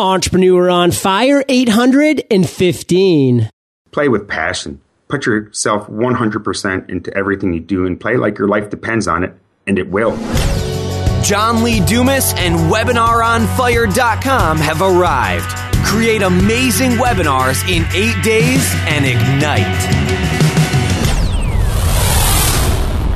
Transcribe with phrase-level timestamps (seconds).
[0.00, 3.50] Entrepreneur on Fire 815.
[3.90, 4.80] Play with passion.
[5.08, 9.34] Put yourself 100% into everything you do and play like your life depends on it,
[9.66, 10.16] and it will.
[11.22, 15.54] John Lee Dumas and WebinarOnFire.com have arrived.
[15.84, 20.39] Create amazing webinars in eight days and ignite.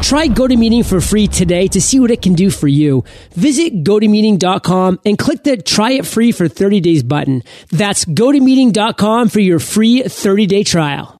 [0.04, 3.04] Try GoToMeeting for free today to see what it can do for you.
[3.32, 7.42] Visit GoToMeeting.com and click the try it free for 30 days button.
[7.70, 11.16] That's GoToMeeting.com for your free 30 day trial.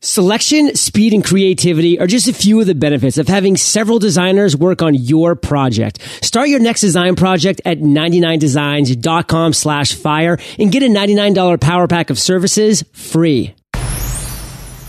[0.00, 4.56] Selection, speed, and creativity are just a few of the benefits of having several designers
[4.56, 6.00] work on your project.
[6.24, 12.08] Start your next design project at 99designs.com slash fire and get a $99 power pack
[12.08, 13.54] of services free.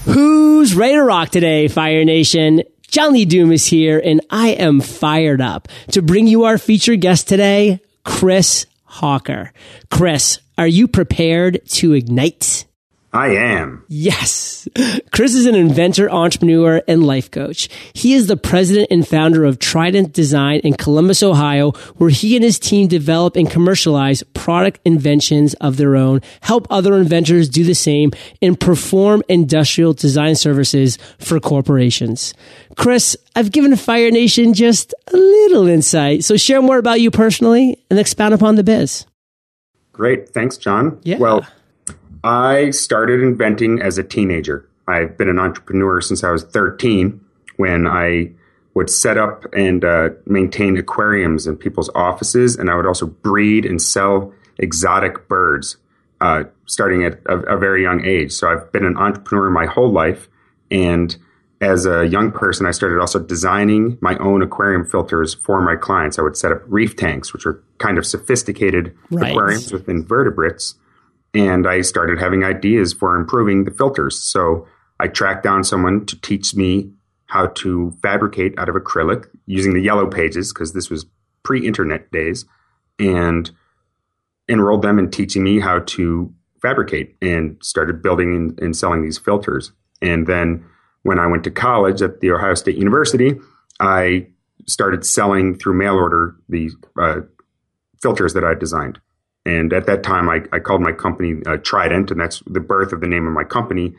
[0.06, 2.64] Who's ready to rock today, Fire Nation?
[2.94, 7.28] John Doom is here, and I am fired up to bring you our featured guest
[7.28, 9.52] today, Chris Hawker.
[9.90, 12.66] Chris, are you prepared to ignite?
[13.14, 13.86] I am.
[13.90, 14.68] Yes.
[15.12, 17.70] Chris is an inventor, entrepreneur, and life coach.
[17.94, 22.44] He is the president and founder of Trident Design in Columbus, Ohio, where he and
[22.44, 27.76] his team develop and commercialize product inventions of their own, help other inventors do the
[27.76, 32.34] same, and perform industrial design services for corporations.
[32.78, 36.24] Chris, I've given Fire Nation just a little insight.
[36.24, 39.06] So share more about you personally and expound upon the biz.
[39.92, 40.30] Great.
[40.30, 41.00] Thanks, John.
[41.04, 41.18] Yeah.
[41.18, 41.46] Well,
[42.24, 44.68] I started inventing as a teenager.
[44.88, 47.20] I've been an entrepreneur since I was 13
[47.58, 48.32] when I
[48.74, 53.66] would set up and uh, maintain aquariums in people's offices, and I would also breed
[53.66, 55.78] and sell exotic birds
[56.22, 58.32] uh, starting at a, a, very young age.
[58.32, 60.30] So I've been an entrepreneur my whole life.
[60.72, 61.16] And
[61.60, 66.18] as a young person, I started also designing my own aquarium filters for my clients.
[66.18, 69.32] I would set up reef tanks, which are kind of sophisticated right.
[69.32, 70.76] aquariums with invertebrates
[71.34, 74.22] and I started having ideas for improving the filters.
[74.22, 74.68] So
[75.00, 76.92] I tracked down someone to teach me
[77.26, 81.06] how to fabricate out of acrylic using the yellow pages because this was
[81.42, 82.46] pre-internet days
[83.00, 83.50] and
[84.48, 89.72] enrolled them in teaching me how to fabricate and started building and, selling these filters.
[90.02, 90.64] And then
[91.02, 93.34] when I went to college at the Ohio State University,
[93.80, 94.28] I
[94.68, 97.22] started selling through mail order the uh,
[98.02, 99.00] filters that I designed.
[99.46, 102.94] And at that time, I, I called my company uh, Trident, and that's the birth
[102.94, 103.94] of the name of my company,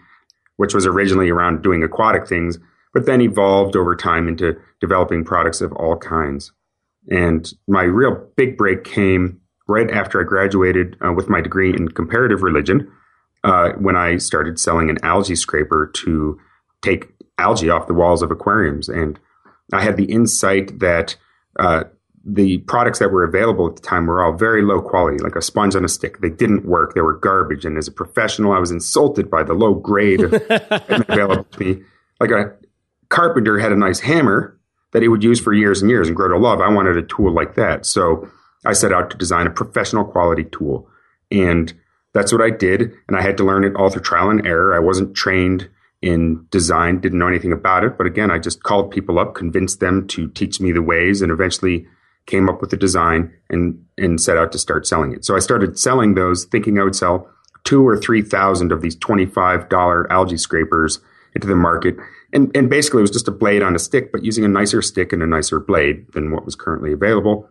[0.56, 2.58] which was originally around doing aquatic things,
[2.94, 6.52] but then evolved over time into developing products of all kinds.
[7.10, 11.88] And my real big break came right after I graduated uh, with my degree in
[11.88, 12.90] comparative religion,
[13.42, 16.40] uh, when I started selling an algae scraper to
[16.82, 18.88] take algae off the walls of aquariums.
[18.88, 19.18] And
[19.72, 21.16] I had the insight that
[21.58, 21.84] uh,
[22.26, 25.42] the products that were available at the time were all very low quality, like a
[25.42, 26.20] sponge on a stick.
[26.20, 26.94] They didn't work.
[26.94, 27.64] They were garbage.
[27.64, 31.82] And as a professional, I was insulted by the low grade available to me.
[32.20, 32.54] Like a
[33.10, 34.58] carpenter had a nice hammer
[34.92, 36.60] that he would use for years and years and grow to love.
[36.60, 37.84] I wanted a tool like that.
[37.84, 38.30] So
[38.64, 40.88] I set out to design a professional quality tool.
[41.30, 41.74] And
[42.14, 42.94] that's what I did.
[43.08, 44.74] And I had to learn it all through trial and error.
[44.74, 45.68] I wasn't trained
[46.00, 47.98] in design, didn't know anything about it.
[47.98, 51.32] But again, I just called people up, convinced them to teach me the ways, and
[51.32, 51.86] eventually
[52.26, 55.24] came up with the design and and set out to start selling it.
[55.24, 57.28] So I started selling those, thinking I would sell
[57.64, 61.00] two or three thousand of these twenty five dollar algae scrapers
[61.34, 61.96] into the market.
[62.32, 64.82] And and basically it was just a blade on a stick, but using a nicer
[64.82, 67.48] stick and a nicer blade than what was currently available.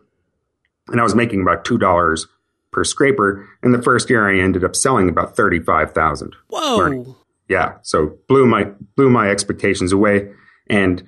[0.88, 2.26] And I was making about two dollars
[2.70, 3.48] per scraper.
[3.62, 6.34] And the first year I ended up selling about thirty five thousand.
[6.48, 7.16] Whoa.
[7.48, 7.74] Yeah.
[7.82, 8.64] So blew my
[8.96, 10.30] blew my expectations away.
[10.68, 11.06] And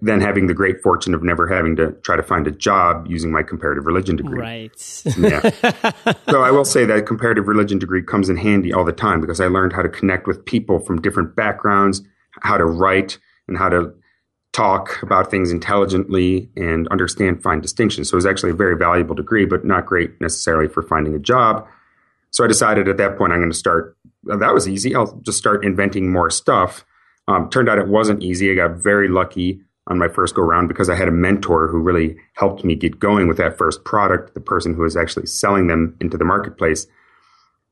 [0.00, 3.30] then having the great fortune of never having to try to find a job using
[3.30, 4.40] my comparative religion degree.
[4.40, 5.02] Right.
[5.18, 5.50] yeah.
[6.30, 9.40] So I will say that comparative religion degree comes in handy all the time because
[9.40, 12.02] I learned how to connect with people from different backgrounds,
[12.40, 13.94] how to write and how to
[14.52, 18.08] talk about things intelligently and understand fine distinctions.
[18.08, 21.18] So it was actually a very valuable degree, but not great necessarily for finding a
[21.18, 21.66] job.
[22.30, 23.96] So I decided at that point I'm going to start.
[24.24, 24.94] That was easy.
[24.94, 26.84] I'll just start inventing more stuff.
[27.28, 28.50] Um, turned out it wasn't easy.
[28.50, 31.78] I got very lucky on my first go round because I had a mentor who
[31.78, 35.66] really helped me get going with that first product, the person who was actually selling
[35.66, 36.86] them into the marketplace.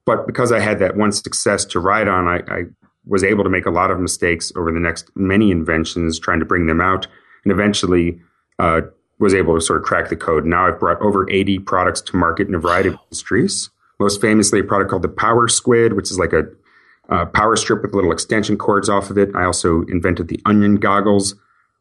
[0.04, 2.62] But because I had that one success to ride on, I, I
[3.06, 6.46] was able to make a lot of mistakes over the next many inventions, trying to
[6.46, 7.06] bring them out,
[7.44, 8.20] and eventually
[8.58, 8.82] uh,
[9.18, 10.44] was able to sort of crack the code.
[10.44, 13.70] Now I've brought over 80 products to market in a variety of industries.
[13.98, 16.44] Most famously, a product called the Power Squid, which is like a
[17.08, 19.34] uh, power strip with little extension cords off of it.
[19.34, 21.34] I also invented the onion goggles,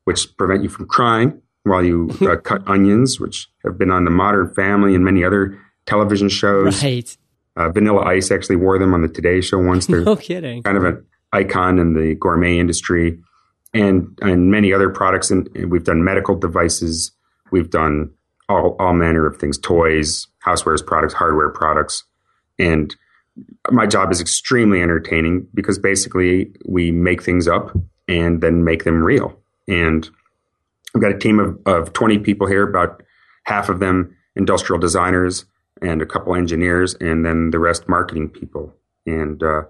[0.05, 4.11] which prevent you from crying while you uh, cut onions, which have been on the
[4.11, 6.83] Modern Family and many other television shows.
[6.83, 7.15] Right.
[7.55, 9.87] Uh, Vanilla Ice actually wore them on the Today Show once.
[9.87, 10.63] They're no kidding.
[10.63, 13.19] Kind of an icon in the gourmet industry,
[13.73, 15.31] and and many other products.
[15.31, 17.11] And, and we've done medical devices.
[17.51, 18.11] We've done
[18.47, 22.05] all all manner of things: toys, housewares products, hardware products,
[22.57, 22.95] and
[23.69, 27.75] my job is extremely entertaining because basically we make things up
[28.07, 29.40] and then make them real.
[29.67, 30.09] And
[30.95, 33.03] I've got a team of, of 20 people here, about
[33.45, 35.45] half of them industrial designers
[35.81, 38.73] and a couple engineers, and then the rest marketing people.
[39.05, 39.63] And uh,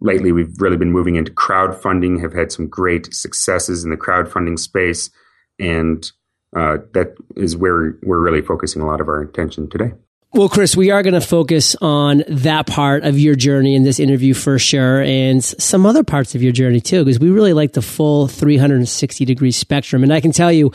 [0.00, 4.58] lately, we've really been moving into crowdfunding, have had some great successes in the crowdfunding
[4.58, 5.10] space.
[5.58, 6.10] And
[6.54, 9.92] uh, that is where we're really focusing a lot of our attention today.
[10.32, 13.98] Well, Chris, we are going to focus on that part of your journey in this
[13.98, 17.72] interview for sure, and some other parts of your journey too, because we really like
[17.72, 20.04] the full 360 degree spectrum.
[20.04, 20.70] And I can tell you,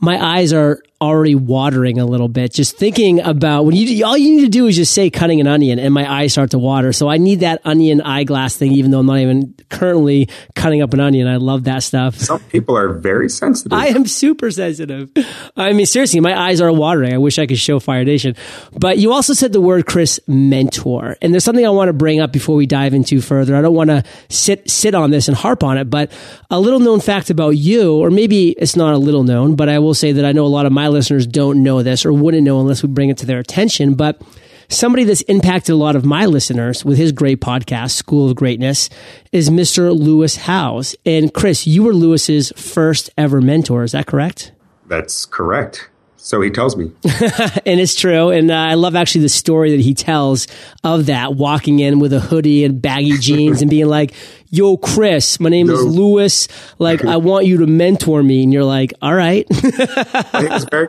[0.00, 2.52] my eyes are already watering a little bit.
[2.54, 5.46] Just thinking about when you all you need to do is just say cutting an
[5.46, 6.92] onion and my eyes start to water.
[6.92, 10.94] So i need that onion eyeglass thing even though i'm not even currently cutting up
[10.94, 11.28] an onion.
[11.28, 12.16] I love that stuff.
[12.16, 13.72] Some people are very sensitive.
[13.72, 15.10] I am super sensitive.
[15.56, 17.12] I mean seriously my eyes are watering.
[17.12, 18.34] I wish i could show fire nation.
[18.72, 21.16] But you also said the word chris mentor.
[21.20, 23.54] And there's something i want to bring up before we dive into further.
[23.54, 26.10] I don't want to sit sit on this and harp on it but
[26.50, 29.78] a little known fact about you or maybe it's not a little known but i
[29.86, 32.42] will say that i know a lot of my listeners don't know this or wouldn't
[32.42, 33.94] know unless we bring it to their attention.
[33.94, 34.20] But
[34.68, 38.90] somebody that's impacted a lot of my listeners with his great podcast, School of Greatness,
[39.32, 39.96] is Mr.
[39.96, 40.94] Lewis Howes.
[41.04, 43.84] And Chris, you were Lewis's first ever mentor.
[43.84, 44.52] Is that correct?
[44.86, 45.88] That's correct.
[46.16, 46.86] So he tells me.
[47.04, 48.30] and it's true.
[48.30, 50.48] And uh, I love actually the story that he tells
[50.82, 54.12] of that walking in with a hoodie and baggy jeans and being like,
[54.50, 56.48] yo, Chris, my name is Lewis.
[56.78, 58.42] Like, I want you to mentor me.
[58.42, 59.46] And you're like, all right.
[59.54, 60.88] he was, very,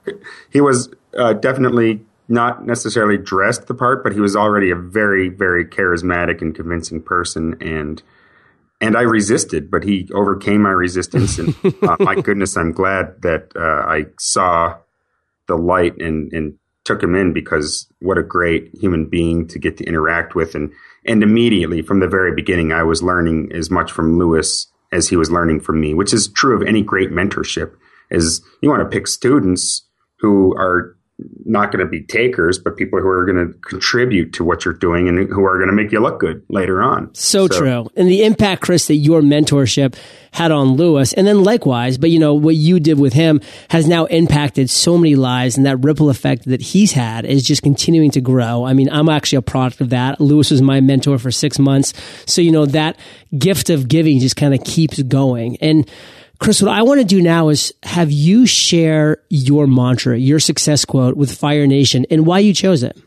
[0.51, 5.30] he was uh, definitely not necessarily dressed the part, but he was already a very,
[5.30, 7.56] very charismatic and convincing person.
[7.62, 8.01] And
[8.80, 11.39] and I resisted, but he overcame my resistance.
[11.39, 14.77] And uh, my goodness, I'm glad that uh, I saw
[15.48, 19.78] the light and and took him in because what a great human being to get
[19.78, 20.72] to interact with and
[21.06, 25.16] and immediately from the very beginning I was learning as much from Lewis as he
[25.16, 27.75] was learning from me, which is true of any great mentorship.
[28.10, 29.84] Is you want to pick students
[30.19, 30.97] who are
[31.46, 34.74] not going to be takers, but people who are going to contribute to what you're
[34.74, 37.14] doing and who are going to make you look good later on.
[37.16, 37.90] So, so, true.
[37.96, 39.96] And the impact, Chris, that your mentorship
[40.31, 43.88] had on Lewis, and then likewise, but you know, what you did with him has
[43.88, 48.12] now impacted so many lives and that ripple effect that he's had is just continuing
[48.12, 48.63] to grow.
[48.63, 50.22] I mean, I'm actually a product of that.
[50.22, 51.94] Lewis was my mentor for six months.
[52.28, 53.00] So, you know, that
[53.36, 55.58] gift of giving just kind of keeps going.
[55.62, 55.90] And,
[56.39, 60.86] Chris, what I want to do now is have you share your mantra, your success
[60.86, 62.98] quote with Fire Nation and why you chose it.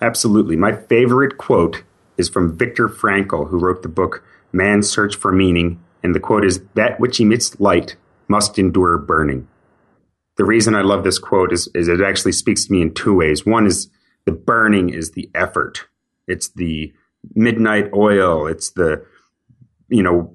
[0.00, 0.56] Absolutely.
[0.56, 1.82] My favorite quote
[2.16, 4.22] is from Viktor Frankl, who wrote the book
[4.52, 5.82] Man's Search for Meaning.
[6.02, 7.96] And the quote is That which emits light
[8.28, 9.48] must endure burning.
[10.36, 13.14] The reason I love this quote is, is it actually speaks to me in two
[13.14, 13.46] ways.
[13.46, 13.88] One is
[14.24, 15.86] the burning is the effort,
[16.26, 16.92] it's the
[17.34, 19.04] midnight oil, it's the,
[19.88, 20.34] you know,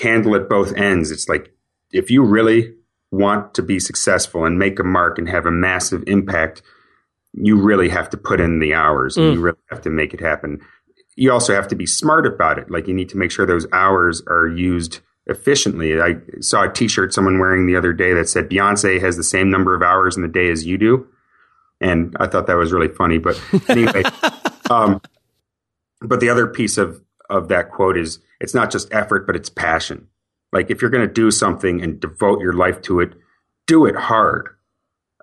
[0.00, 1.10] candle at both ends.
[1.10, 1.52] It's like
[1.92, 2.74] if you really
[3.10, 6.62] want to be successful and make a mark and have a massive impact,
[7.32, 9.34] you really have to put in the hours and mm.
[9.34, 10.60] you really have to make it happen.
[11.16, 12.70] You also have to be smart about it.
[12.70, 16.00] Like you need to make sure those hours are used efficiently.
[16.00, 19.50] I saw a t-shirt someone wearing the other day that said Beyonce has the same
[19.50, 21.06] number of hours in the day as you do.
[21.80, 23.18] And I thought that was really funny.
[23.18, 24.02] But anyway,
[24.70, 25.00] um,
[26.00, 29.48] but the other piece of, of that quote is it's not just effort, but it's
[29.48, 30.08] passion.
[30.52, 33.14] Like if you're going to do something and devote your life to it,
[33.66, 34.48] do it hard.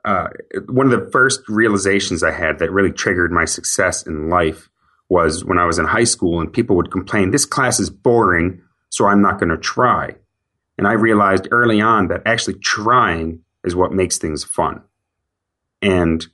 [0.06, 0.30] Uh,
[0.68, 4.70] one of the first realizations I had that really triggered my success in life
[5.10, 8.62] was when I was in high school and people would complain, this class is boring,
[8.90, 10.16] so I'm not going to try.
[10.78, 14.82] And I realized early on that actually trying is what makes things fun.
[15.82, 16.26] And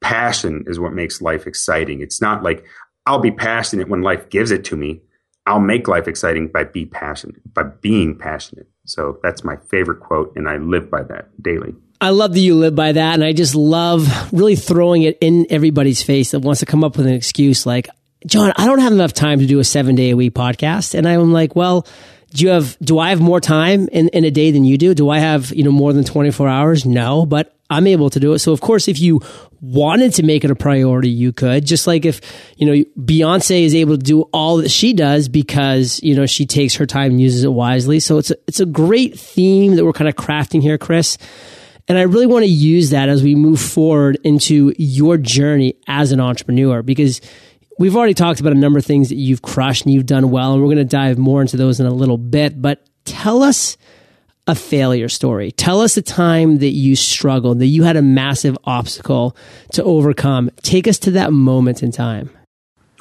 [0.00, 2.00] passion is what makes life exciting.
[2.00, 2.64] It's not like
[3.06, 5.00] I'll be passionate when life gives it to me.
[5.46, 8.68] I'll make life exciting by be passionate, by being passionate.
[8.84, 11.74] So that's my favorite quote, and I live by that daily.
[12.00, 15.46] I love that you live by that, and I just love really throwing it in
[15.48, 17.88] everybody's face that wants to come up with an excuse like,
[18.26, 20.94] John, I don't have enough time to do a seven day a week podcast.
[20.94, 21.86] And I'm like, well,
[22.30, 24.94] do you have, do I have more time in, in a day than you do?
[24.94, 26.84] Do I have, you know, more than 24 hours?
[26.84, 28.38] No, but I'm able to do it.
[28.38, 29.20] So of course, if you
[29.60, 31.64] wanted to make it a priority, you could.
[31.64, 32.20] Just like if,
[32.56, 36.46] you know, Beyonce is able to do all that she does because, you know, she
[36.46, 38.00] takes her time and uses it wisely.
[38.00, 41.18] So it's a, it's a great theme that we're kind of crafting here, Chris.
[41.88, 46.12] And I really want to use that as we move forward into your journey as
[46.12, 47.20] an entrepreneur because
[47.78, 50.52] we've already talked about a number of things that you've crushed and you've done well.
[50.52, 52.60] And we're going to dive more into those in a little bit.
[52.60, 53.76] But tell us
[54.46, 55.50] a failure story.
[55.52, 59.36] Tell us a time that you struggled, that you had a massive obstacle
[59.72, 60.50] to overcome.
[60.62, 62.30] Take us to that moment in time.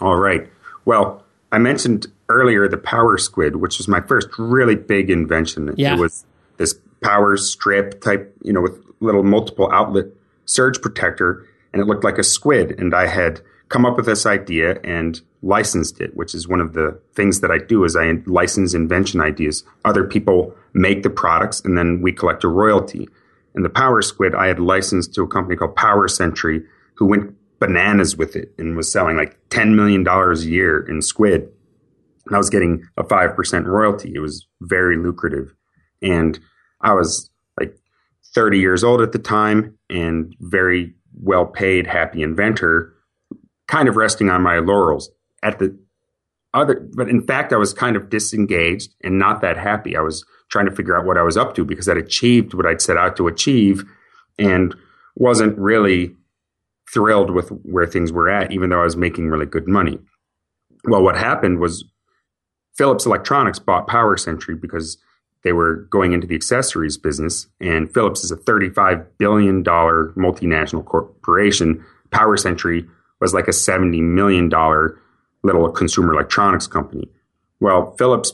[0.01, 0.49] All right.
[0.85, 5.73] Well, I mentioned earlier the power squid, which was my first really big invention.
[5.77, 5.95] Yeah.
[5.95, 6.25] It was
[6.57, 10.05] this power strip type, you know, with little multiple outlet
[10.45, 12.79] surge protector, and it looked like a squid.
[12.79, 16.73] And I had come up with this idea and licensed it, which is one of
[16.73, 19.63] the things that I do is I license invention ideas.
[19.85, 23.07] Other people make the products and then we collect a royalty.
[23.53, 26.63] And the Power Squid I had licensed to a company called Power Sentry
[26.95, 31.47] who went bananas with it and was selling like $10 million a year in squid.
[32.25, 34.13] And I was getting a 5% royalty.
[34.15, 35.53] It was very lucrative.
[36.01, 36.39] And
[36.81, 37.77] I was like
[38.33, 42.93] 30 years old at the time and very well paid, happy inventor
[43.67, 45.09] kind of resting on my laurels
[45.43, 45.77] at the
[46.53, 49.95] other but in fact i was kind of disengaged and not that happy.
[49.95, 52.65] I was trying to figure out what i was up to because i'd achieved what
[52.65, 53.83] i'd set out to achieve
[54.39, 54.75] and
[55.15, 56.15] wasn't really
[56.91, 59.99] thrilled with where things were at even though i was making really good money.
[60.85, 61.83] Well what happened was
[62.75, 64.97] philips electronics bought Power Sentry because
[65.43, 71.83] they were going into the accessories business and philips is a $35 billion multinational corporation.
[72.11, 72.85] Power Sentry
[73.19, 74.49] was like a $70 million
[75.45, 77.09] little consumer electronics company.
[77.59, 78.33] Well, Philips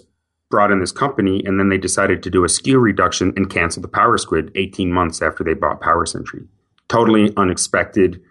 [0.49, 3.81] brought in this company and then they decided to do a SKU reduction and cancel
[3.81, 6.47] the Power Squid 18 months after they bought Power Sentry.
[6.87, 8.21] Totally unexpected.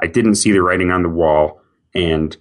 [0.00, 1.60] I didn't see the writing on the wall.
[1.94, 2.36] And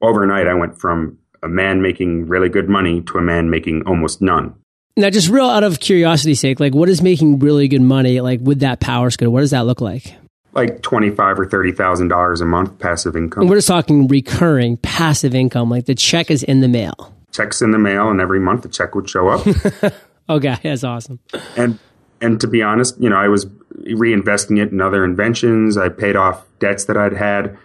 [0.00, 4.20] overnight, I went from a man making really good money to a man making almost
[4.20, 4.54] none.
[4.96, 8.40] Now, just real out of curiosity's sake, like what is making really good money, like
[8.42, 9.30] with that Power Squid?
[9.30, 10.14] What does that look like?
[10.52, 13.42] Like twenty five or thirty thousand dollars a month passive income.
[13.42, 17.14] And we're just talking recurring passive income, like the check is in the mail.
[17.32, 19.46] Checks in the mail, and every month the check would show up.
[20.28, 21.18] okay, that's awesome.
[21.56, 21.78] And
[22.20, 25.76] and to be honest, you know, I was reinvesting it in other inventions.
[25.76, 27.56] I paid off debts that I'd had,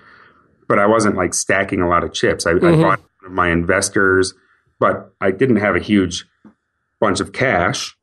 [0.67, 2.45] but I wasn't like stacking a lot of chips.
[2.45, 2.65] I, mm-hmm.
[2.65, 4.33] I bought my investors,
[4.79, 6.25] but I didn't have a huge
[6.99, 7.95] bunch of cash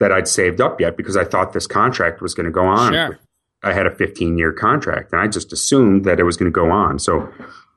[0.00, 2.92] that I'd saved up yet because I thought this contract was going to go on
[2.92, 3.18] sure.
[3.62, 6.54] I had a 15 year contract and I just assumed that it was going to
[6.54, 6.98] go on.
[6.98, 7.32] So,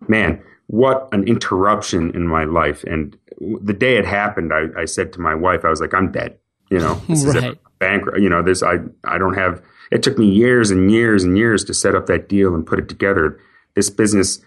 [0.08, 2.84] man, what an interruption in my life.
[2.86, 6.12] And the day it happened, I, I said to my wife, I was like, I'm
[6.12, 6.38] dead.
[6.70, 7.52] You know, this right.
[7.52, 8.20] is bankrupt.
[8.20, 9.62] You know, this, I, I don't have,
[9.92, 12.80] it took me years and years and years to set up that deal and put
[12.80, 13.40] it together.
[13.76, 14.40] This business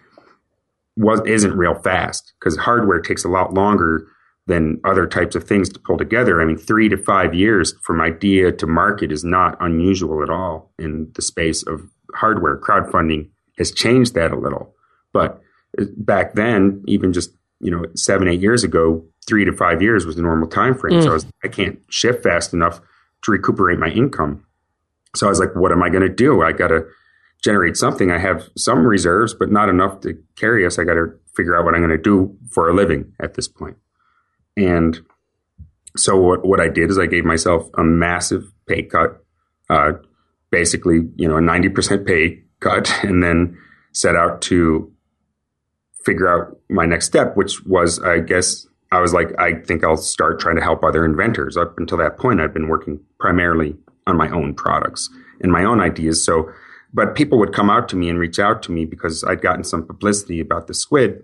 [0.97, 4.09] was, isn't real fast because hardware takes a lot longer
[4.47, 6.41] than other types of things to pull together.
[6.41, 10.73] I mean, three to five years from idea to market is not unusual at all
[10.79, 11.83] in the space of
[12.15, 12.59] hardware.
[12.59, 14.75] Crowdfunding has changed that a little.
[15.13, 15.41] But
[15.97, 20.15] back then, even just, you know, seven, eight years ago, three to five years was
[20.15, 21.01] the normal time frame.
[21.01, 21.03] Mm.
[21.03, 22.81] So I, was, I can't shift fast enough
[23.25, 24.45] to recuperate my income.
[25.17, 26.43] So I was like, what am I going to do?
[26.43, 26.87] I got to
[27.43, 28.11] generate something.
[28.11, 30.79] I have some reserves, but not enough to carry us.
[30.79, 33.49] I got to figure out what I'm going to do for a living at this
[33.49, 33.77] point.
[34.57, 35.01] And
[35.97, 39.23] so what, what I did is I gave myself a massive pay cut,
[39.69, 39.93] uh,
[40.51, 43.59] basically, you know, a 90% pay cut, and then
[43.93, 44.93] set out to
[46.05, 49.97] figure out my next step, which was, I guess, I was like, I think I'll
[49.97, 51.57] start trying to help other inventors.
[51.57, 55.11] Up until that point, I'd been working primarily on my own products
[55.41, 56.25] and my own ideas.
[56.25, 56.51] So,
[56.95, 59.65] but people would come out to me and reach out to me because I'd gotten
[59.65, 61.23] some publicity about the squid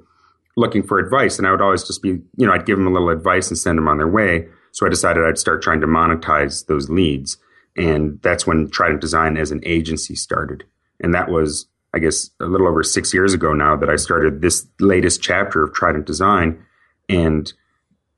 [0.56, 1.38] looking for advice.
[1.38, 3.58] And I would always just be, you know, I'd give them a little advice and
[3.58, 4.48] send them on their way.
[4.72, 7.38] So I decided I'd start trying to monetize those leads.
[7.76, 10.64] And that's when Trident Design as an agency started.
[11.00, 14.40] And that was, I guess, a little over six years ago now that I started
[14.40, 16.64] this latest chapter of Trident Design.
[17.08, 17.52] And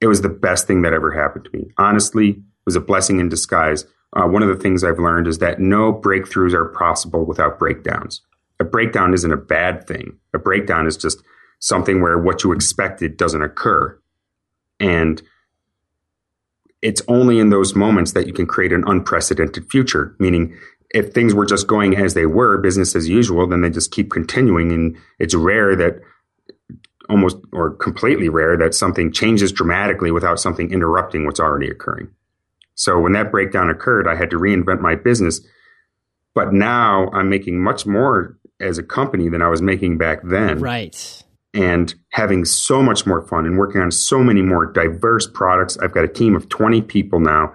[0.01, 1.71] it was the best thing that ever happened to me.
[1.79, 3.85] Honestly, it was a blessing in disguise.
[4.13, 8.21] Uh, one of the things I've learned is that no breakthroughs are possible without breakdowns.
[8.61, 10.19] A breakdown isn't a bad thing.
[10.33, 11.23] A breakdown is just
[11.59, 13.99] something where what you expected doesn't occur.
[14.81, 15.23] And
[16.83, 20.57] it's only in those moments that you can create an unprecedented future, meaning
[20.91, 24.11] if things were just going as they were, business as usual, then they just keep
[24.11, 24.71] continuing.
[24.71, 26.01] And it's rare that
[27.09, 32.09] almost or completely rare that something changes dramatically without something interrupting what's already occurring.
[32.75, 35.41] So when that breakdown occurred, I had to reinvent my business.
[36.35, 40.61] But now I'm making much more as a company than I was making back then.
[40.61, 41.24] Right
[41.55, 45.79] and having so much more fun and working on so many more diverse products.
[45.79, 47.55] I've got a team of 20 people now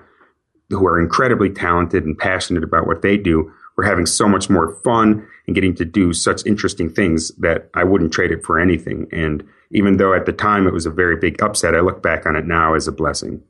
[0.70, 4.76] who are incredibly talented and passionate about what they do We're having so much more
[4.84, 9.08] fun and getting to do such interesting things that I wouldn't trade it for anything.
[9.12, 12.26] And even though at the time it was a very big upset, I look back
[12.26, 13.42] on it now as a blessing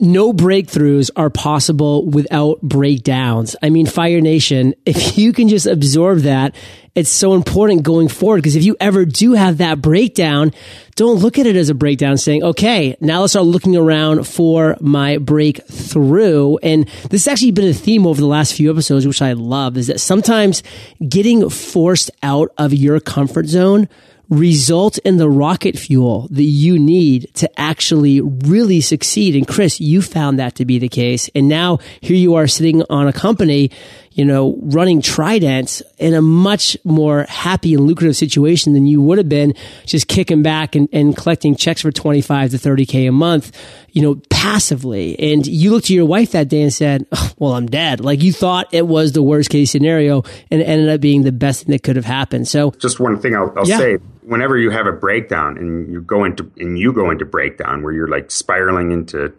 [0.00, 3.54] no breakthroughs are possible without breakdowns.
[3.62, 6.54] I mean, Fire Nation, if you can just absorb that,
[6.94, 10.52] it's so important going forward because if you ever do have that breakdown,
[10.94, 14.76] don't look at it as a breakdown saying, okay, now let's start looking around for
[14.80, 16.56] my breakthrough.
[16.58, 19.76] And this has actually been a theme over the last few episodes, which I love,
[19.76, 20.62] is that sometimes
[21.08, 23.88] getting forced out of your comfort zone
[24.28, 29.36] result in the rocket fuel that you need to actually really succeed.
[29.36, 31.28] And Chris, you found that to be the case.
[31.34, 33.70] And now here you are sitting on a company,
[34.14, 39.18] you know, running Trident in a much more happy and lucrative situation than you would
[39.18, 39.54] have been
[39.86, 43.50] just kicking back and, and collecting checks for 25 to 30K a month,
[43.90, 45.18] you know, passively.
[45.18, 48.00] And you looked to your wife that day and said, oh, well, I'm dead.
[48.00, 51.32] Like you thought it was the worst case scenario and it ended up being the
[51.32, 52.46] best thing that could have happened.
[52.46, 53.78] So just one thing I'll, I'll yeah.
[53.78, 57.82] say whenever you have a breakdown and you go into and you go into breakdown
[57.82, 59.34] where you're like spiraling into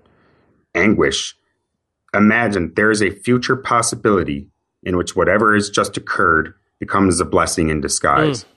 [0.75, 1.33] anguish
[2.13, 4.49] imagine there is a future possibility
[4.85, 8.43] in which whatever has just occurred becomes a blessing in disguise.
[8.43, 8.47] Mm.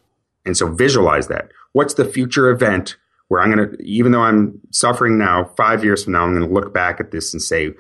[0.47, 1.51] and so visualize that.
[1.73, 2.97] What's the future event
[3.29, 6.47] where i'm going to even though i'm suffering now 5 years from now i'm going
[6.47, 7.75] to look back at this and say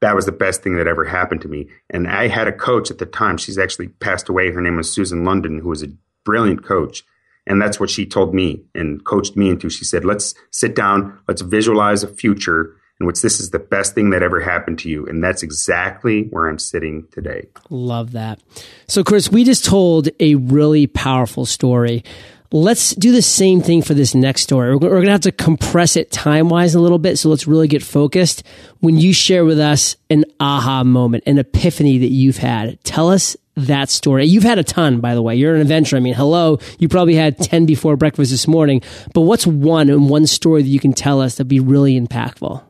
[0.00, 1.68] that was the best thing that ever happened to me.
[1.88, 3.38] And i had a coach at the time.
[3.38, 4.50] She's actually passed away.
[4.50, 5.92] Her name was susan london who was a
[6.24, 7.04] brilliant coach.
[7.46, 9.68] And that's what she told me and coached me into.
[9.68, 13.94] She said, let's sit down, let's visualize a future in which this is the best
[13.94, 15.06] thing that ever happened to you.
[15.06, 17.48] And that's exactly where I'm sitting today.
[17.70, 18.40] Love that.
[18.86, 22.04] So, Chris, we just told a really powerful story.
[22.52, 24.76] Let's do the same thing for this next story.
[24.76, 27.18] We're, going to have to compress it time wise a little bit.
[27.18, 28.44] So let's really get focused.
[28.78, 33.36] When you share with us an aha moment, an epiphany that you've had, tell us
[33.56, 34.26] that story.
[34.26, 35.34] You've had a ton, by the way.
[35.34, 35.96] You're an adventurer.
[35.96, 38.82] I mean, hello, you probably had 10 before breakfast this morning.
[39.12, 42.62] But what's one and one story that you can tell us that'd be really impactful?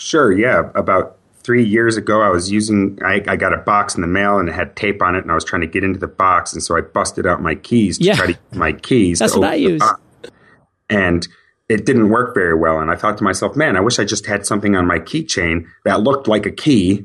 [0.00, 0.32] Sure.
[0.32, 0.70] Yeah.
[0.74, 4.38] About three years ago, I was using, I, I, got a box in the mail
[4.38, 6.52] and it had tape on it, and I was trying to get into the box.
[6.52, 8.14] And so I busted out my keys to yeah.
[8.14, 9.18] try to get my keys.
[9.18, 9.82] That's what I use.
[10.88, 11.26] And
[11.68, 12.80] it didn't work very well.
[12.80, 15.66] And I thought to myself, man, I wish I just had something on my keychain
[15.84, 17.04] that looked like a key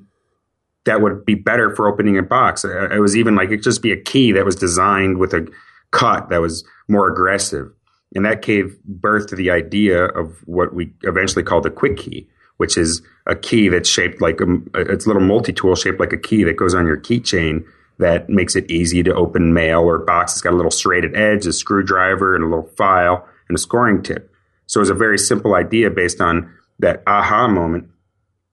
[0.86, 2.64] that would be better for opening a box.
[2.64, 5.48] Uh, it was even like it just be a key that was designed with a
[5.92, 7.72] cut that was more aggressive.
[8.16, 12.30] And that gave birth to the idea of what we eventually called the quick key,
[12.58, 16.18] which is a key that's shaped like a, it's a little multi-tool shaped like a
[16.18, 17.66] key that goes on your keychain
[17.98, 20.34] that makes it easy to open mail or box.
[20.34, 24.04] It's got a little serrated edge, a screwdriver, and a little file and a scoring
[24.04, 24.32] tip.
[24.68, 27.90] So it was a very simple idea based on that aha moment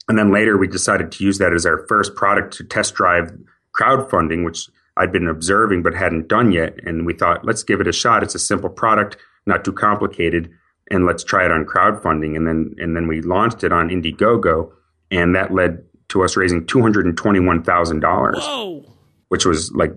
[0.08, 3.32] and then later we decided to use that as our first product to test drive
[3.74, 6.78] crowdfunding, which I'd been observing but hadn't done yet.
[6.84, 8.22] And we thought, let's give it a shot.
[8.22, 10.50] It's a simple product, not too complicated,
[10.92, 12.36] and let's try it on crowdfunding.
[12.36, 14.70] And then and then we launched it on Indiegogo,
[15.10, 18.38] and that led to us raising two hundred and twenty one thousand dollars.
[19.28, 19.92] Which was like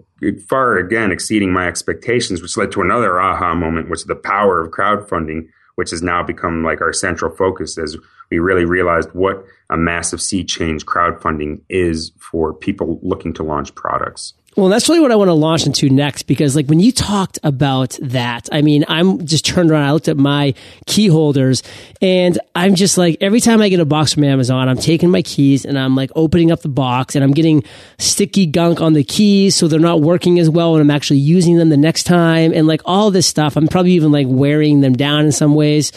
[0.47, 4.61] far again exceeding my expectations, which led to another aha moment, which is the power
[4.61, 7.97] of crowdfunding, which has now become like our central focus as
[8.31, 13.75] we really realized what a massive sea change crowdfunding is for people looking to launch
[13.75, 14.33] products.
[14.57, 17.39] Well, that's really what I want to launch into next because, like, when you talked
[17.43, 19.83] about that, I mean, I'm just turned around.
[19.83, 20.53] I looked at my
[20.85, 21.61] key holders
[22.01, 25.23] and I'm just like, every time I get a box from Amazon, I'm taking my
[25.23, 27.65] keys and I'm like opening up the box and I'm getting
[27.97, 29.57] sticky gunk on the keys.
[29.57, 32.53] So they're not working as well when I'm actually using them the next time.
[32.53, 35.91] And like all this stuff, I'm probably even like wearing them down in some ways.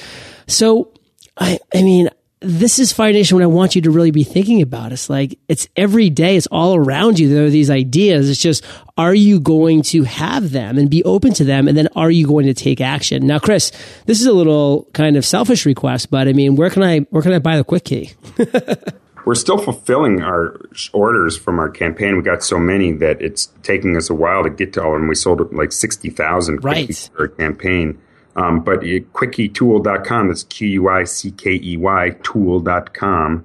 [0.49, 0.93] So
[1.37, 4.63] I, I mean, this is Fire Nation when I want you to really be thinking
[4.63, 4.93] about.
[4.93, 7.29] It's like it's every day, it's all around you.
[7.29, 8.31] There are these ideas.
[8.31, 8.65] It's just,
[8.97, 11.67] are you going to have them and be open to them?
[11.67, 13.27] And then are you going to take action?
[13.27, 13.73] Now, Chris,
[14.07, 17.23] this is a little kind of selfish request, but I mean, where can I where
[17.23, 18.13] can I buy the quick key?
[19.25, 20.59] We're still fulfilling our
[20.95, 22.17] orders from our campaign.
[22.17, 25.01] We got so many that it's taking us a while to get to all of
[25.01, 25.09] them.
[25.09, 27.11] We sold like sixty thousand right.
[27.13, 28.01] for our campaign.
[28.39, 33.45] Um, but quickeytool.com, that's Q U I C K E Y tool.com,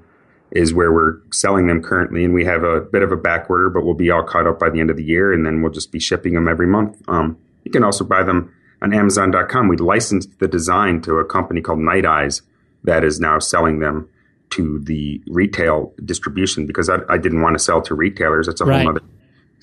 [0.51, 2.23] is where we're selling them currently.
[2.23, 4.59] And we have a bit of a back order, but we'll be all caught up
[4.59, 5.33] by the end of the year.
[5.33, 7.01] And then we'll just be shipping them every month.
[7.07, 8.53] Um, you can also buy them
[8.83, 9.67] on Amazon.com.
[9.67, 12.43] We licensed the design to a company called Nite Ize
[12.83, 14.07] that is now selling them
[14.51, 18.45] to the retail distribution because I, I didn't want to sell to retailers.
[18.45, 18.81] That's a right.
[18.81, 19.01] whole other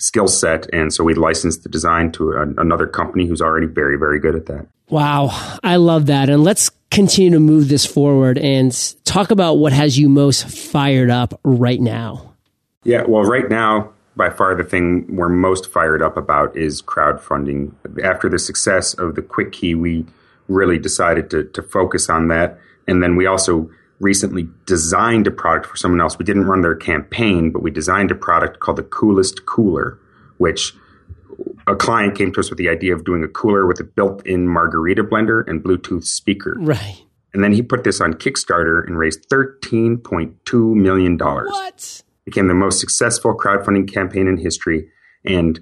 [0.00, 0.66] skill set.
[0.72, 4.34] And so we licensed the design to a, another company who's already very, very good
[4.34, 4.66] at that.
[4.88, 5.28] Wow.
[5.62, 6.28] I love that.
[6.28, 11.10] And let's continue to move this forward and talk about what has you most fired
[11.10, 12.34] up right now.
[12.82, 17.72] Yeah, well, right now, by far the thing we're most fired up about is crowdfunding.
[18.02, 20.06] After the success of the Quick Key, we
[20.48, 22.58] really decided to, to focus on that.
[22.88, 26.18] And then we also recently designed a product for someone else.
[26.18, 29.98] We didn't run their campaign, but we designed a product called the Coolest Cooler,
[30.38, 30.74] which
[31.66, 34.48] a client came to us with the idea of doing a cooler with a built-in
[34.48, 36.56] margarita blender and Bluetooth speaker.
[36.58, 37.04] Right.
[37.32, 41.16] And then he put this on Kickstarter and raised $13.2 million.
[41.18, 42.02] What?
[42.24, 44.88] Became the most successful crowdfunding campaign in history.
[45.24, 45.60] And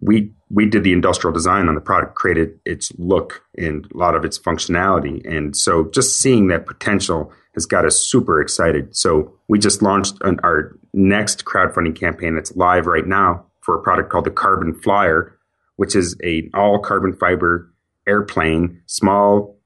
[0.00, 4.14] we we did the industrial design on the product, created its look and a lot
[4.14, 5.20] of its functionality.
[5.30, 8.96] And so just seeing that potential has got us super excited.
[8.96, 13.82] So we just launched an, our next crowdfunding campaign that's live right now for a
[13.82, 15.36] product called the Carbon Flyer,
[15.76, 17.70] which is a all carbon fiber
[18.06, 19.58] airplane, small,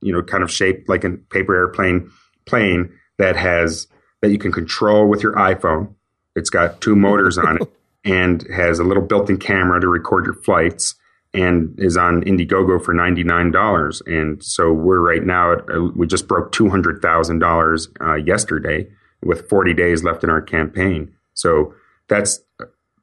[0.00, 2.10] you know, kind of shaped like a paper airplane
[2.46, 3.86] plane that has
[4.22, 5.92] that you can control with your iPhone.
[6.34, 7.68] It's got two motors on it
[8.06, 10.94] and has a little built-in camera to record your flights
[11.34, 14.00] and is on Indiegogo for $99.
[14.06, 18.86] And so we're right now at, uh, we just broke $200,000 uh, yesterday
[19.22, 21.12] with 40 days left in our campaign.
[21.34, 21.74] So
[22.08, 22.40] that's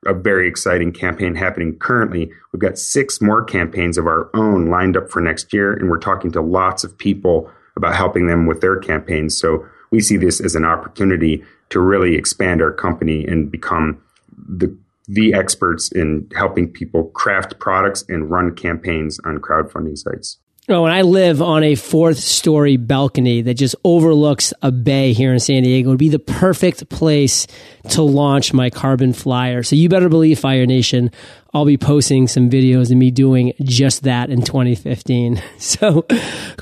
[0.06, 2.32] a very exciting campaign happening currently.
[2.52, 6.00] We've got six more campaigns of our own lined up for next year, and we're
[6.00, 9.38] talking to lots of people about helping them with their campaigns.
[9.38, 14.02] So we see this as an opportunity to really expand our company and become
[14.38, 14.76] the
[15.08, 20.40] the experts in helping people craft products and run campaigns on crowdfunding sites.
[20.70, 25.34] Oh, and I live on a fourth story balcony that just overlooks a bay here
[25.34, 25.90] in San Diego.
[25.90, 27.48] It would be the perfect place
[27.90, 29.64] to launch my carbon flyer.
[29.64, 31.12] So you better believe Fire Nation,
[31.54, 35.42] I'll be posting some videos of me doing just that in 2015.
[35.58, 36.06] So,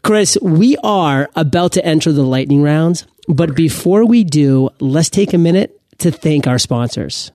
[0.04, 3.06] Chris, we are about to enter the lightning rounds.
[3.28, 7.32] But before we do, let's take a minute to thank our sponsors.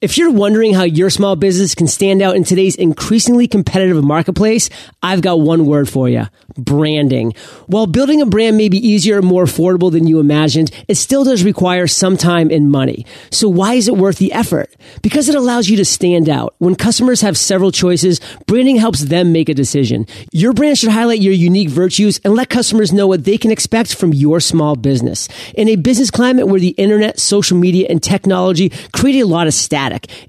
[0.00, 4.70] If you're wondering how your small business can stand out in today's increasingly competitive marketplace,
[5.02, 6.26] I've got one word for you.
[6.56, 7.34] Branding.
[7.66, 11.24] While building a brand may be easier and more affordable than you imagined, it still
[11.24, 13.06] does require some time and money.
[13.32, 14.72] So why is it worth the effort?
[15.02, 16.54] Because it allows you to stand out.
[16.58, 20.06] When customers have several choices, branding helps them make a decision.
[20.30, 23.96] Your brand should highlight your unique virtues and let customers know what they can expect
[23.96, 25.28] from your small business.
[25.54, 29.54] In a business climate where the internet, social media, and technology create a lot of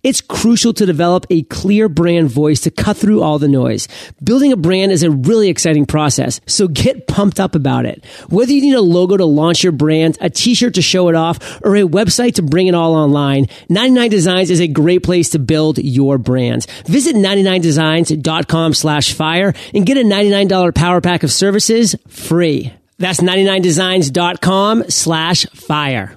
[0.03, 3.87] it's crucial to develop a clear brand voice to cut through all the noise.
[4.23, 6.41] Building a brand is a really exciting process process.
[6.45, 8.05] So get pumped up about it.
[8.29, 11.61] Whether you need a logo to launch your brand, a t-shirt to show it off,
[11.63, 15.39] or a website to bring it all online, 99 Designs is a great place to
[15.39, 16.65] build your brand.
[16.85, 22.73] Visit 99designs.com slash fire and get a $99 power pack of services free.
[22.97, 26.15] That's 99designs.com slash fire.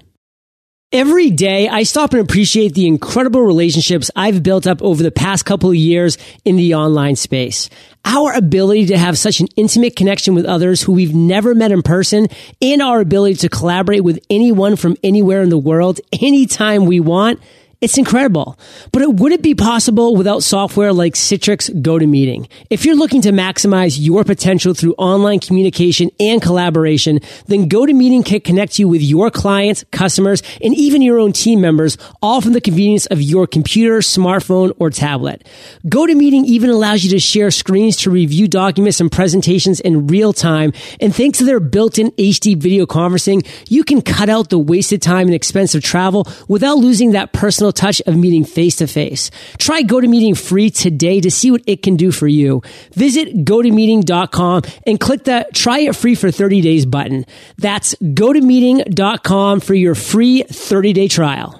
[0.94, 5.46] Every day, I stop and appreciate the incredible relationships I've built up over the past
[5.46, 7.70] couple of years in the online space.
[8.04, 11.80] Our ability to have such an intimate connection with others who we've never met in
[11.80, 12.26] person
[12.60, 17.40] and our ability to collaborate with anyone from anywhere in the world anytime we want–
[17.82, 18.56] it's incredible.
[18.92, 22.48] But it wouldn't be possible without software like Citrix GoToMeeting.
[22.70, 27.18] If you're looking to maximize your potential through online communication and collaboration,
[27.48, 31.98] then GoToMeeting can connect you with your clients, customers, and even your own team members,
[32.22, 35.44] all from the convenience of your computer, smartphone, or tablet.
[35.84, 40.72] GoToMeeting even allows you to share screens to review documents and presentations in real time.
[41.00, 45.26] And thanks to their built-in HD video conferencing, you can cut out the wasted time
[45.26, 49.30] and expensive travel without losing that personal touch of meeting face to face.
[49.58, 52.62] Try GoToMeeting free today to see what it can do for you.
[52.94, 57.24] Visit gotomeeting.com and click the try it free for 30 days button.
[57.58, 61.58] That's gotomeeting.com for your free 30 day trial.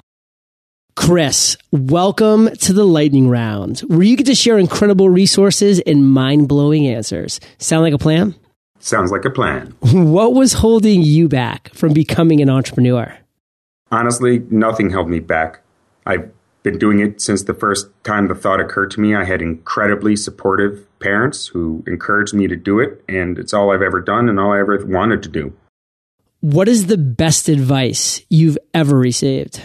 [0.95, 6.47] Chris, welcome to the lightning round where you get to share incredible resources and mind
[6.47, 7.39] blowing answers.
[7.57, 8.35] Sound like a plan?
[8.79, 9.73] Sounds like a plan.
[9.81, 13.17] What was holding you back from becoming an entrepreneur?
[13.91, 15.62] Honestly, nothing held me back.
[16.05, 16.31] I've
[16.63, 19.15] been doing it since the first time the thought occurred to me.
[19.15, 23.81] I had incredibly supportive parents who encouraged me to do it, and it's all I've
[23.81, 25.53] ever done and all I ever wanted to do.
[26.39, 29.61] What is the best advice you've ever received?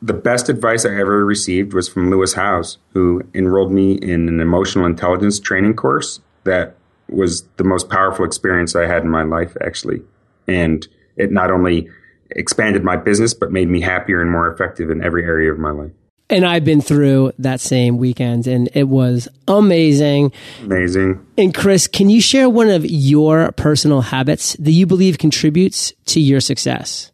[0.00, 4.40] The best advice I ever received was from Lewis Howes, who enrolled me in an
[4.40, 6.74] emotional intelligence training course that
[7.08, 10.02] was the most powerful experience I had in my life, actually.
[10.48, 11.88] And it not only
[12.36, 15.70] expanded my business, but made me happier and more effective in every area of my
[15.70, 15.92] life.
[16.30, 20.32] And I've been through that same weekend and it was amazing.
[20.62, 21.26] Amazing.
[21.36, 26.20] And Chris, can you share one of your personal habits that you believe contributes to
[26.20, 27.12] your success?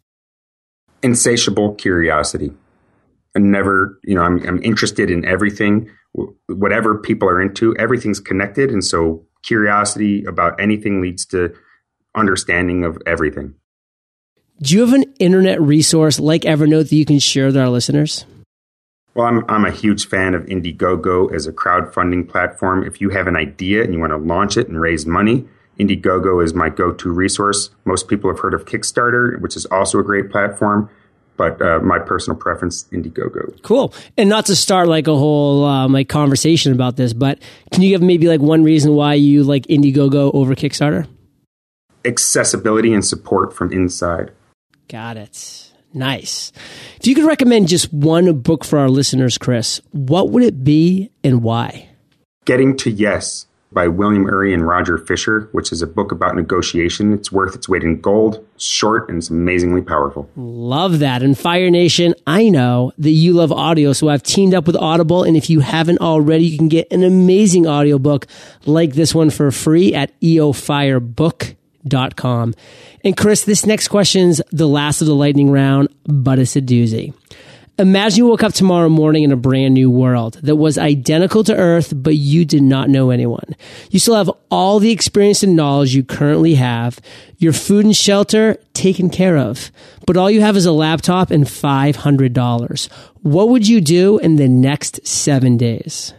[1.03, 2.53] insatiable curiosity.
[3.35, 5.91] And never, you know, I'm, I'm interested in everything,
[6.47, 8.71] whatever people are into, everything's connected.
[8.71, 11.55] And so curiosity about anything leads to
[12.17, 13.55] understanding of everything.
[14.61, 18.27] Do you have an internet resource like Evernote that you can share with our listeners?
[19.15, 22.83] Well, I'm, I'm a huge fan of Indiegogo as a crowdfunding platform.
[22.83, 25.47] If you have an idea and you want to launch it and raise money,
[25.79, 27.71] Indiegogo is my go to resource.
[27.85, 30.91] Most people have heard of Kickstarter, which is also a great platform,
[31.37, 33.63] but uh, my personal preference, Indiegogo.
[33.63, 33.95] Cool.
[34.17, 37.39] And not to start like a whole um, like conversation about this, but
[37.71, 41.07] can you give maybe like one reason why you like Indiegogo over Kickstarter?
[42.05, 44.33] Accessibility and support from inside.
[44.89, 45.73] Got it.
[45.93, 46.53] Nice.
[46.97, 51.11] If you could recommend just one book for our listeners, Chris, what would it be
[51.25, 51.89] and why?
[52.45, 57.13] Getting to Yes by William Ury and Roger Fisher, which is a book about negotiation.
[57.13, 60.31] It's worth its weight in gold, short, and it's amazingly powerful.
[60.37, 61.23] Love that.
[61.23, 65.23] And Fire Nation, I know that you love audio, so I've teamed up with Audible.
[65.23, 68.27] And if you haven't already, you can get an amazing audiobook
[68.65, 71.58] like this one for free at eofirebook.com.
[73.05, 77.15] And Chris, this next question's the last of the lightning round, but it's a doozy.
[77.81, 81.55] Imagine you woke up tomorrow morning in a brand new world that was identical to
[81.55, 83.55] Earth, but you did not know anyone.
[83.91, 86.99] You still have all the experience and knowledge you currently have,
[87.37, 89.71] your food and shelter taken care of,
[90.09, 92.89] but all you have is a laptop and $500.
[93.23, 96.13] What would you do in the next seven days?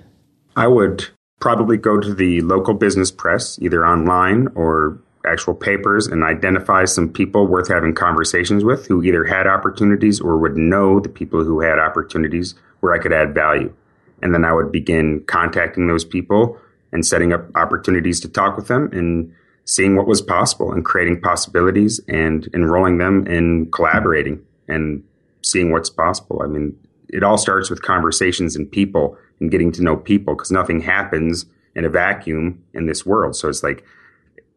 [0.56, 1.08] I would
[1.42, 4.98] probably go to the local business press, either online or
[5.30, 10.38] actual papers and identify some people worth having conversations with who either had opportunities or
[10.38, 13.74] would know the people who had opportunities where I could add value.
[14.22, 16.58] And then I would begin contacting those people
[16.92, 19.34] and setting up opportunities to talk with them and
[19.66, 25.04] seeing what was possible and creating possibilities and enrolling them in collaborating and
[25.44, 26.42] seeing what's possible.
[26.44, 26.76] I mean,
[27.10, 31.46] it all starts with conversations and people and getting to know people because nothing happens
[31.76, 33.36] in a vacuum in this world.
[33.36, 33.86] So it's like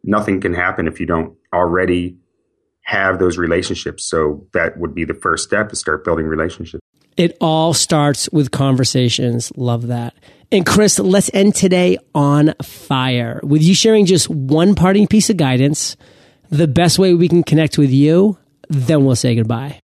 [0.04, 2.16] nothing can happen if you don't already
[2.82, 4.04] have those relationships.
[4.04, 6.82] So that would be the first step to start building relationships.
[7.16, 9.52] It all starts with conversations.
[9.56, 10.14] Love that.
[10.50, 15.36] And Chris, let's end today on fire with you sharing just one parting piece of
[15.36, 15.96] guidance,
[16.50, 18.38] the best way we can connect with you,
[18.68, 19.78] then we'll say goodbye.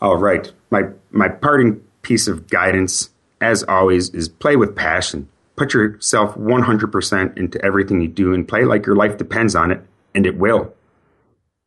[0.00, 0.52] All right.
[0.70, 7.38] My my parting piece of guidance as always is play with passion put yourself 100%
[7.38, 9.80] into everything you do and play like your life depends on it,
[10.14, 10.74] and it will.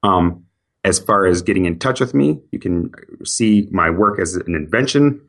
[0.04, 0.44] Um,
[0.84, 2.92] as far as getting in touch with me, you can
[3.26, 5.22] see my work as an invention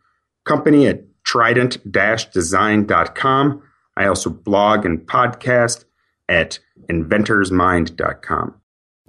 [0.44, 3.62] company at trident-design.com.
[3.96, 5.84] I also blog and podcast
[6.28, 8.54] at inventorsmind.com.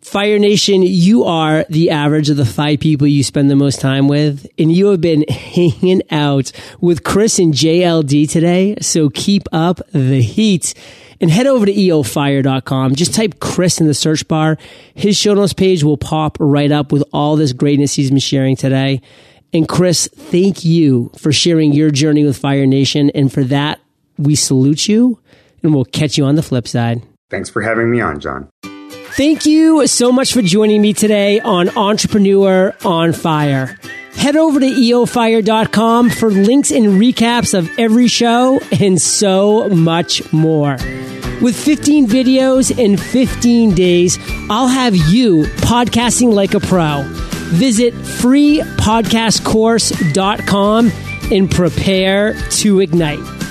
[0.01, 4.07] Fire Nation, you are the average of the five people you spend the most time
[4.07, 8.75] with, and you have been hanging out with Chris and JLD today.
[8.81, 10.73] So keep up the heat
[11.21, 12.95] and head over to eofire.com.
[12.95, 14.57] Just type Chris in the search bar.
[14.95, 18.55] His show notes page will pop right up with all this greatness he's been sharing
[18.55, 19.01] today.
[19.51, 23.09] And Chris, thank you for sharing your journey with Fire Nation.
[23.12, 23.79] And for that,
[24.17, 25.19] we salute you
[25.63, 27.01] and we'll catch you on the flip side.
[27.29, 28.49] Thanks for having me on, John.
[29.19, 33.77] Thank you so much for joining me today on Entrepreneur on Fire.
[34.13, 40.77] Head over to eofire.com for links and recaps of every show and so much more.
[41.41, 44.17] With 15 videos in 15 days,
[44.49, 47.03] I'll have you podcasting like a pro.
[47.58, 50.91] Visit freepodcastcourse.com
[51.34, 53.48] and prepare to ignite.